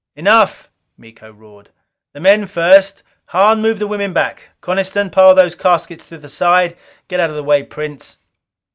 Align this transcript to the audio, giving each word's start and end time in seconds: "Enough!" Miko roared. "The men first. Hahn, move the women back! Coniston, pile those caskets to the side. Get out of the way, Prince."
"Enough!" 0.15 0.71
Miko 0.97 1.31
roared. 1.31 1.69
"The 2.13 2.19
men 2.19 2.47
first. 2.47 3.03
Hahn, 3.25 3.61
move 3.61 3.77
the 3.77 3.85
women 3.85 4.13
back! 4.13 4.49
Coniston, 4.59 5.11
pile 5.11 5.35
those 5.35 5.53
caskets 5.53 6.09
to 6.09 6.17
the 6.17 6.27
side. 6.27 6.75
Get 7.07 7.19
out 7.19 7.29
of 7.29 7.35
the 7.35 7.43
way, 7.43 7.61
Prince." 7.61 8.17